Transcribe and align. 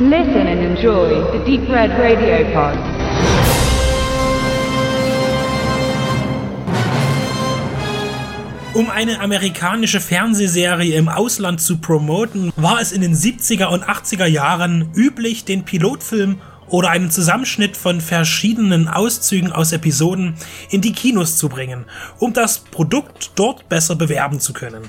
Listen 0.00 0.46
and 0.46 0.60
enjoy 0.60 1.08
the 1.32 1.44
Deep 1.44 1.68
Red 1.68 1.90
Radio 1.98 2.44
Pod. 2.52 2.78
Um 8.74 8.90
eine 8.90 9.18
amerikanische 9.18 9.98
Fernsehserie 9.98 10.94
im 10.94 11.08
Ausland 11.08 11.60
zu 11.60 11.78
promoten, 11.78 12.52
war 12.54 12.80
es 12.80 12.92
in 12.92 13.00
den 13.00 13.12
70er 13.12 13.66
und 13.66 13.86
80er 13.86 14.26
Jahren 14.26 14.88
üblich, 14.94 15.44
den 15.44 15.64
Pilotfilm 15.64 16.40
oder 16.68 16.90
einen 16.90 17.10
Zusammenschnitt 17.10 17.76
von 17.76 18.00
verschiedenen 18.00 18.86
Auszügen 18.86 19.50
aus 19.50 19.72
Episoden 19.72 20.36
in 20.70 20.80
die 20.80 20.92
Kinos 20.92 21.36
zu 21.36 21.48
bringen, 21.48 21.86
um 22.20 22.32
das 22.32 22.60
Produkt 22.60 23.32
dort 23.34 23.68
besser 23.68 23.96
bewerben 23.96 24.38
zu 24.38 24.52
können. 24.52 24.88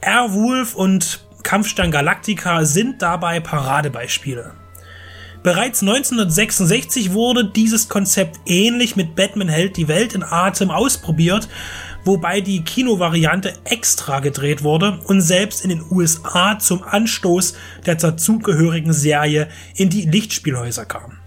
Airwolf 0.00 0.74
und 0.74 1.20
Kampfstern 1.42 1.90
Galactica 1.90 2.64
sind 2.64 3.02
dabei 3.02 3.40
Paradebeispiele. 3.40 4.54
Bereits 5.42 5.82
1966 5.82 7.12
wurde 7.14 7.44
dieses 7.44 7.88
Konzept 7.88 8.38
ähnlich 8.46 8.94
mit 8.94 9.16
Batman 9.16 9.48
hält 9.48 9.76
die 9.76 9.88
Welt 9.88 10.14
in 10.14 10.22
Atem 10.22 10.70
ausprobiert, 10.70 11.48
wobei 12.04 12.40
die 12.40 12.62
Kinovariante 12.62 13.52
extra 13.64 14.20
gedreht 14.20 14.62
wurde 14.62 15.00
und 15.06 15.20
selbst 15.20 15.64
in 15.64 15.70
den 15.70 15.84
USA 15.90 16.58
zum 16.60 16.84
Anstoß 16.84 17.54
der 17.86 17.96
dazugehörigen 17.96 18.92
Serie 18.92 19.48
in 19.74 19.90
die 19.90 20.02
Lichtspielhäuser 20.02 20.84
kam. 20.84 21.21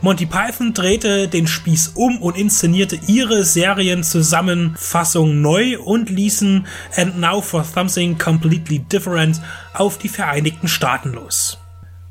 Monty 0.00 0.26
Python 0.26 0.74
drehte 0.74 1.26
den 1.26 1.48
Spieß 1.48 1.92
um 1.96 2.22
und 2.22 2.36
inszenierte 2.36 3.00
ihre 3.08 3.44
Serienzusammenfassung 3.44 5.40
neu 5.40 5.76
und 5.80 6.08
ließen 6.08 6.68
And 6.96 7.18
Now 7.18 7.40
for 7.40 7.64
Something 7.64 8.16
Completely 8.16 8.78
Different 8.78 9.40
auf 9.74 9.98
die 9.98 10.08
Vereinigten 10.08 10.68
Staaten 10.68 11.12
los. 11.12 11.58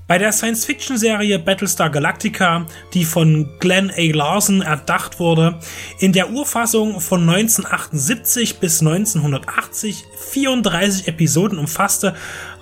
Bei 0.05 0.17
der 0.17 0.33
Science-Fiction-Serie 0.33 1.39
Battlestar 1.39 1.89
Galactica, 1.89 2.65
die 2.93 3.05
von 3.05 3.49
Glenn 3.59 3.89
A. 3.89 4.13
Larson 4.13 4.61
erdacht 4.61 5.19
wurde, 5.19 5.59
in 5.99 6.11
der 6.11 6.31
Urfassung 6.31 6.99
von 6.99 7.21
1978 7.21 8.59
bis 8.59 8.81
1980 8.81 10.03
34 10.31 11.07
Episoden 11.07 11.57
umfasste, 11.57 12.15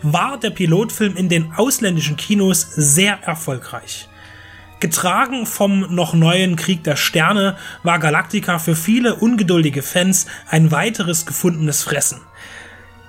war 0.03 0.39
der 0.39 0.51
Pilotfilm 0.51 1.15
in 1.15 1.29
den 1.29 1.51
ausländischen 1.55 2.15
Kinos 2.15 2.61
sehr 2.75 3.19
erfolgreich. 3.23 4.07
Getragen 4.85 5.47
vom 5.47 5.95
noch 5.95 6.13
neuen 6.13 6.55
Krieg 6.57 6.83
der 6.83 6.95
Sterne 6.95 7.57
war 7.81 7.97
Galactica 7.97 8.59
für 8.59 8.75
viele 8.75 9.15
ungeduldige 9.15 9.81
Fans 9.81 10.27
ein 10.47 10.69
weiteres 10.69 11.25
gefundenes 11.25 11.81
Fressen. 11.81 12.21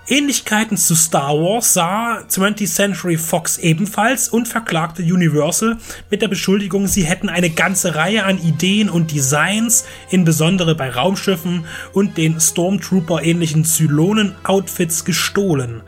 Ähnlichkeiten 0.08 0.78
zu 0.78 0.94
Star 0.94 1.34
Wars 1.34 1.74
sah 1.74 2.20
20th 2.20 2.74
Century 2.74 3.18
Fox 3.18 3.58
ebenfalls 3.58 4.30
und 4.30 4.48
verklagte 4.48 5.02
Universal 5.02 5.76
mit 6.10 6.22
der 6.22 6.28
Beschuldigung, 6.28 6.86
sie 6.86 7.04
hätten 7.04 7.28
eine 7.28 7.50
ganze 7.50 7.94
Reihe 7.94 8.24
an 8.24 8.38
Ideen 8.38 8.88
und 8.88 9.12
Designs, 9.12 9.84
insbesondere 10.08 10.74
bei 10.74 10.88
Raumschiffen 10.88 11.66
und 11.92 12.16
den 12.16 12.40
Stormtrooper-ähnlichen 12.40 13.66
Zylonen-Outfits 13.66 15.04
gestohlen. 15.04 15.82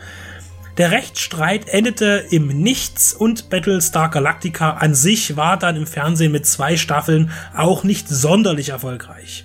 Der 0.79 0.93
Rechtsstreit 0.93 1.69
endete 1.69 2.25
im 2.31 2.47
Nichts 2.47 3.13
und 3.13 3.51
Battlestar 3.51 4.11
Galactica 4.11 4.75
an 4.75 4.95
sich 4.95 5.37
war 5.37 5.57
dann 5.57 5.75
im 5.75 5.89
Fernsehen 5.89 6.31
mit 6.31 6.47
zwei 6.47 6.77
Staffeln 6.77 7.33
auch 7.53 7.83
nicht 7.83 8.09
sonderlich 8.09 8.69
erfolgreich. 8.69 9.45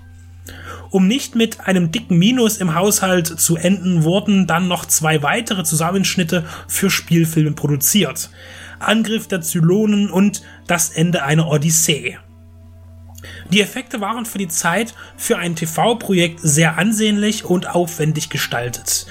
Um 0.91 1.07
nicht 1.07 1.33
mit 1.33 1.61
einem 1.61 1.91
dicken 1.91 2.19
Minus 2.19 2.57
im 2.57 2.75
Haushalt 2.75 3.25
zu 3.25 3.55
enden, 3.55 4.03
wurden 4.03 4.45
dann 4.45 4.67
noch 4.67 4.85
zwei 4.85 5.23
weitere 5.23 5.63
Zusammenschnitte 5.63 6.45
für 6.67 6.91
Spielfilme 6.91 7.53
produziert. 7.53 8.29
Angriff 8.77 9.27
der 9.27 9.41
Zylonen 9.41 10.11
und 10.11 10.43
das 10.67 10.89
Ende 10.91 11.23
einer 11.23 11.47
Odyssee. 11.47 12.19
Die 13.49 13.61
Effekte 13.61 14.01
waren 14.01 14.25
für 14.25 14.37
die 14.37 14.49
Zeit 14.49 14.93
für 15.17 15.39
ein 15.39 15.55
TV-Projekt 15.55 16.41
sehr 16.43 16.77
ansehnlich 16.77 17.43
und 17.43 17.67
aufwendig 17.73 18.29
gestaltet. 18.29 19.07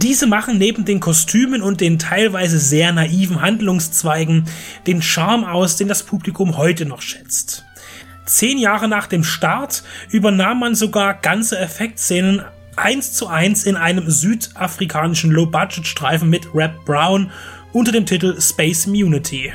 Diese 0.00 0.28
machen 0.28 0.58
neben 0.58 0.84
den 0.84 1.00
Kostümen 1.00 1.60
und 1.60 1.80
den 1.80 1.98
teilweise 1.98 2.60
sehr 2.60 2.92
naiven 2.92 3.42
Handlungszweigen 3.42 4.44
den 4.86 5.02
Charme 5.02 5.42
aus, 5.42 5.74
den 5.74 5.88
das 5.88 6.04
Publikum 6.04 6.56
heute 6.56 6.86
noch 6.86 7.02
schätzt. 7.02 7.64
Zehn 8.24 8.58
Jahre 8.58 8.86
nach 8.86 9.08
dem 9.08 9.24
Start 9.24 9.82
übernahm 10.08 10.60
man 10.60 10.76
sogar 10.76 11.14
ganze 11.14 11.58
Effektszenen 11.58 12.42
eins 12.76 13.12
zu 13.12 13.26
eins 13.26 13.64
in 13.64 13.74
einem 13.74 14.08
südafrikanischen 14.08 15.32
Low-Budget-Streifen 15.32 16.30
mit 16.30 16.46
Rap 16.54 16.76
Brown 16.84 17.32
unter 17.72 17.90
dem 17.90 18.06
Titel 18.06 18.40
Space 18.40 18.86
Immunity. 18.86 19.52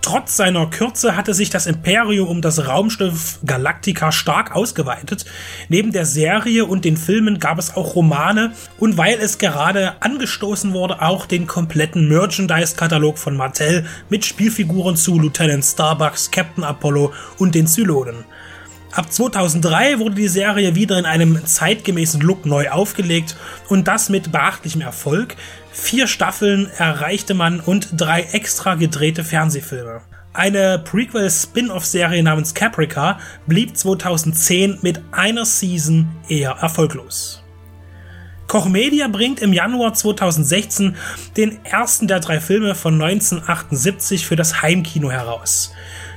Trotz 0.00 0.36
seiner 0.36 0.66
Kürze 0.70 1.16
hatte 1.16 1.34
sich 1.34 1.50
das 1.50 1.66
Imperium 1.66 2.28
um 2.28 2.40
das 2.40 2.66
Raumschiff 2.66 3.40
Galactica 3.44 4.12
stark 4.12 4.54
ausgeweitet. 4.54 5.26
Neben 5.68 5.92
der 5.92 6.06
Serie 6.06 6.64
und 6.64 6.84
den 6.84 6.96
Filmen 6.96 7.40
gab 7.40 7.58
es 7.58 7.76
auch 7.76 7.94
Romane 7.94 8.52
und 8.78 8.96
weil 8.96 9.18
es 9.18 9.38
gerade 9.38 10.00
angestoßen 10.00 10.72
wurde, 10.72 11.02
auch 11.02 11.26
den 11.26 11.46
kompletten 11.46 12.08
Merchandise-Katalog 12.08 13.18
von 13.18 13.36
Mattel 13.36 13.86
mit 14.08 14.24
Spielfiguren 14.24 14.96
zu 14.96 15.18
Lieutenant 15.18 15.64
Starbucks, 15.64 16.30
Captain 16.30 16.64
Apollo 16.64 17.12
und 17.38 17.54
den 17.54 17.66
Zylonen. 17.66 18.24
Ab 18.92 19.12
2003 19.12 19.98
wurde 19.98 20.14
die 20.14 20.28
Serie 20.28 20.74
wieder 20.74 20.98
in 20.98 21.04
einem 21.04 21.44
zeitgemäßen 21.44 22.20
Look 22.20 22.46
neu 22.46 22.70
aufgelegt 22.70 23.36
und 23.68 23.86
das 23.86 24.08
mit 24.08 24.32
beachtlichem 24.32 24.80
Erfolg. 24.80 25.36
Vier 25.72 26.06
Staffeln 26.06 26.70
erreichte 26.78 27.34
man 27.34 27.60
und 27.60 27.90
drei 27.96 28.22
extra 28.32 28.74
gedrehte 28.76 29.24
Fernsehfilme. 29.24 30.00
Eine 30.32 30.78
Prequel-Spin-off-Serie 30.78 32.22
namens 32.22 32.54
Caprica 32.54 33.18
blieb 33.46 33.76
2010 33.76 34.78
mit 34.82 35.00
einer 35.10 35.44
Season 35.44 36.08
eher 36.28 36.52
erfolglos. 36.52 37.42
Koch 38.48 38.66
Media 38.66 39.08
bringt 39.08 39.40
im 39.40 39.52
Januar 39.52 39.92
2016 39.92 40.96
den 41.36 41.62
ersten 41.66 42.08
der 42.08 42.20
drei 42.20 42.40
Filme 42.40 42.74
von 42.74 42.94
1978 42.94 44.26
für 44.26 44.36
das 44.36 44.62
Heimkino 44.62 45.10
heraus. 45.10 45.74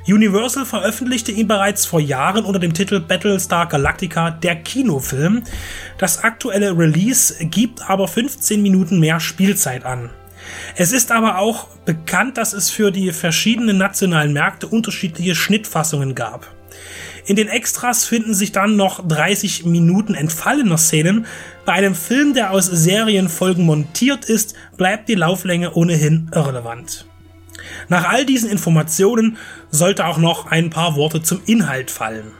Universal 0.08 0.66
veröffentlichte 0.66 1.34
ihn 1.34 1.50
bereits 1.50 1.86
vor 1.86 2.00
Jahren 2.00 2.46
unter 2.46 2.60
dem 2.60 2.74
Titel 2.74 3.02
Battlestar 3.02 3.68
Galactica, 3.68 4.32
der 4.32 4.56
Kinofilm. 4.56 5.44
Das 5.98 6.24
aktuelle 6.24 6.76
Release 6.76 7.36
gibt 7.48 7.90
aber 7.90 8.08
15 8.08 8.62
Minuten 8.62 9.02
mehr 9.02 9.20
Spielzeit 9.20 9.84
an. 9.84 10.10
Es 10.78 10.94
ist 10.94 11.12
aber 11.12 11.38
auch 11.38 11.68
bekannt, 11.86 12.38
dass 12.38 12.54
es 12.54 12.70
für 12.70 12.92
die 12.92 13.12
verschiedenen 13.12 13.78
nationalen 13.78 14.32
Märkte 14.32 14.68
unterschiedliche 14.68 15.36
Schnittfassungen 15.36 16.16
gab. 16.16 16.48
In 17.26 17.36
den 17.36 17.48
Extras 17.48 18.06
finden 18.06 18.34
sich 18.34 18.52
dann 18.52 18.76
noch 18.76 19.08
30 19.08 19.66
Minuten 19.66 20.16
entfallener 20.16 20.78
Szenen. 20.78 21.26
Bei 21.66 21.74
einem 21.74 21.96
Film, 21.96 22.34
der 22.34 22.52
aus 22.52 22.66
Serienfolgen 22.66 23.66
montiert 23.66 24.26
ist, 24.26 24.56
bleibt 24.78 25.08
die 25.08 25.16
Lauflänge 25.16 25.74
ohnehin 25.74 26.32
irrelevant. 26.34 27.06
Nach 27.90 28.10
all 28.10 28.26
diesen 28.26 28.50
Informationen 28.50 29.38
sollte 29.70 30.06
auch 30.06 30.18
noch 30.18 30.48
ein 30.48 30.70
paar 30.70 30.96
Worte 30.96 31.22
zum 31.22 31.42
Inhalt 31.46 31.92
fallen. 31.92 32.32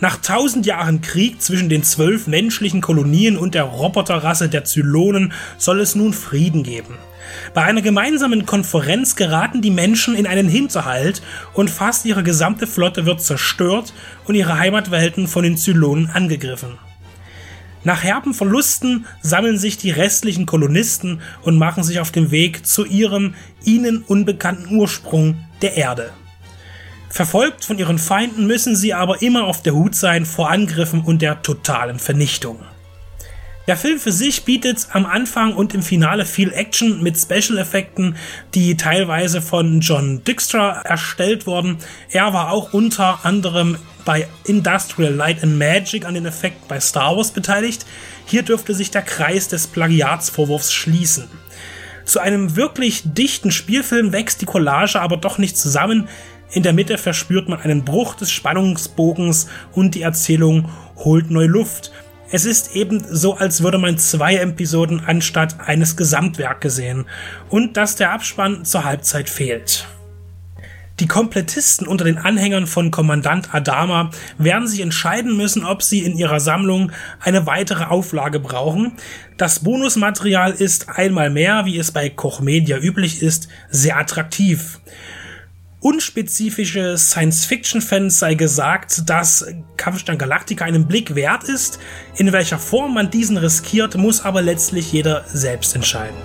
Nach 0.00 0.16
tausend 0.16 0.64
Jahren 0.64 1.00
Krieg 1.00 1.42
zwischen 1.42 1.68
den 1.68 1.82
zwölf 1.82 2.28
menschlichen 2.28 2.80
Kolonien 2.80 3.36
und 3.36 3.54
der 3.56 3.64
Roboterrasse 3.64 4.48
der 4.48 4.64
Zylonen 4.64 5.32
soll 5.56 5.80
es 5.80 5.96
nun 5.96 6.12
Frieden 6.12 6.62
geben. 6.62 6.94
Bei 7.54 7.62
einer 7.64 7.82
gemeinsamen 7.82 8.46
Konferenz 8.46 9.16
geraten 9.16 9.62
die 9.62 9.70
Menschen 9.70 10.14
in 10.14 10.26
einen 10.26 10.48
Hinterhalt 10.48 11.22
und 11.54 11.70
fast 11.70 12.04
ihre 12.04 12.22
gesamte 12.22 12.66
Flotte 12.66 13.06
wird 13.06 13.22
zerstört 13.22 13.92
und 14.26 14.34
ihre 14.34 14.58
Heimatwelten 14.58 15.28
von 15.28 15.42
den 15.42 15.56
Zylonen 15.56 16.10
angegriffen. 16.10 16.78
Nach 17.84 18.02
herben 18.02 18.34
Verlusten 18.34 19.06
sammeln 19.22 19.56
sich 19.56 19.78
die 19.78 19.90
restlichen 19.90 20.46
Kolonisten 20.46 21.20
und 21.42 21.58
machen 21.58 21.84
sich 21.84 22.00
auf 22.00 22.10
den 22.10 22.30
Weg 22.30 22.66
zu 22.66 22.84
ihrem 22.84 23.34
ihnen 23.64 24.02
unbekannten 24.02 24.74
Ursprung 24.74 25.36
der 25.62 25.76
Erde. 25.76 26.10
Verfolgt 27.08 27.64
von 27.64 27.78
ihren 27.78 27.98
Feinden 27.98 28.46
müssen 28.46 28.76
sie 28.76 28.92
aber 28.94 29.22
immer 29.22 29.44
auf 29.44 29.62
der 29.62 29.74
Hut 29.74 29.94
sein 29.94 30.26
vor 30.26 30.50
Angriffen 30.50 31.00
und 31.00 31.22
der 31.22 31.42
totalen 31.42 31.98
Vernichtung. 31.98 32.58
Der 33.68 33.76
Film 33.76 33.98
für 33.98 34.12
sich 34.12 34.44
bietet 34.44 34.88
am 34.92 35.04
Anfang 35.04 35.52
und 35.52 35.74
im 35.74 35.82
Finale 35.82 36.24
viel 36.24 36.54
Action 36.54 37.02
mit 37.02 37.18
Special-Effekten, 37.18 38.16
die 38.54 38.78
teilweise 38.78 39.42
von 39.42 39.80
John 39.80 40.24
Dykstra 40.24 40.80
erstellt 40.86 41.46
wurden. 41.46 41.76
Er 42.10 42.32
war 42.32 42.50
auch 42.50 42.72
unter 42.72 43.26
anderem 43.26 43.76
bei 44.06 44.26
Industrial 44.46 45.12
Light 45.12 45.42
and 45.42 45.58
Magic 45.58 46.06
an 46.06 46.14
den 46.14 46.24
Effekten 46.24 46.66
bei 46.66 46.80
Star 46.80 47.14
Wars 47.14 47.30
beteiligt. 47.30 47.84
Hier 48.24 48.42
dürfte 48.42 48.72
sich 48.72 48.90
der 48.90 49.02
Kreis 49.02 49.48
des 49.48 49.66
Plagiatsvorwurfs 49.66 50.72
schließen. 50.72 51.28
Zu 52.06 52.20
einem 52.20 52.56
wirklich 52.56 53.02
dichten 53.04 53.50
Spielfilm 53.50 54.12
wächst 54.12 54.40
die 54.40 54.46
Collage 54.46 54.98
aber 54.98 55.18
doch 55.18 55.36
nicht 55.36 55.58
zusammen. 55.58 56.08
In 56.52 56.62
der 56.62 56.72
Mitte 56.72 56.96
verspürt 56.96 57.50
man 57.50 57.60
einen 57.60 57.84
Bruch 57.84 58.14
des 58.14 58.30
Spannungsbogens 58.30 59.46
und 59.72 59.94
die 59.94 60.00
Erzählung 60.00 60.70
holt 60.96 61.30
neue 61.30 61.48
Luft. 61.48 61.92
Es 62.30 62.44
ist 62.44 62.76
eben 62.76 63.02
so, 63.08 63.36
als 63.36 63.62
würde 63.62 63.78
man 63.78 63.96
zwei 63.96 64.36
Episoden 64.36 65.02
anstatt 65.06 65.60
eines 65.60 65.96
Gesamtwerkes 65.96 66.76
sehen 66.76 67.06
und 67.48 67.78
dass 67.78 67.96
der 67.96 68.12
Abspann 68.12 68.66
zur 68.66 68.84
Halbzeit 68.84 69.30
fehlt. 69.30 69.86
Die 71.00 71.06
Komplettisten 71.06 71.86
unter 71.86 72.04
den 72.04 72.18
Anhängern 72.18 72.66
von 72.66 72.90
Kommandant 72.90 73.54
Adama 73.54 74.10
werden 74.36 74.66
sich 74.66 74.80
entscheiden 74.80 75.36
müssen, 75.36 75.64
ob 75.64 75.82
sie 75.82 76.00
in 76.00 76.18
ihrer 76.18 76.40
Sammlung 76.40 76.92
eine 77.20 77.46
weitere 77.46 77.84
Auflage 77.84 78.40
brauchen. 78.40 78.92
Das 79.38 79.60
Bonusmaterial 79.60 80.50
ist 80.50 80.88
einmal 80.90 81.30
mehr, 81.30 81.64
wie 81.64 81.78
es 81.78 81.92
bei 81.92 82.10
Koch 82.10 82.40
Media 82.40 82.76
üblich 82.78 83.22
ist, 83.22 83.48
sehr 83.70 83.96
attraktiv. 83.96 84.80
Unspezifische 85.80 86.98
Science-Fiction-Fans 86.98 88.18
sei 88.18 88.34
gesagt, 88.34 89.08
dass 89.08 89.46
Kampfstern 89.76 90.18
Galactica 90.18 90.64
einen 90.64 90.88
Blick 90.88 91.14
wert 91.14 91.44
ist. 91.44 91.78
In 92.16 92.32
welcher 92.32 92.58
Form 92.58 92.94
man 92.94 93.10
diesen 93.10 93.36
riskiert, 93.36 93.96
muss 93.96 94.24
aber 94.24 94.42
letztlich 94.42 94.92
jeder 94.92 95.24
selbst 95.28 95.76
entscheiden. 95.76 96.16